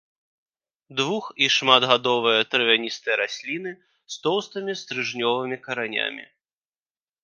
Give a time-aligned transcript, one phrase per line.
[0.99, 3.71] Двух- і шматгадовыя травяністыя расліны
[4.17, 6.25] з тоўстымі стрыжнёвымі каранямі.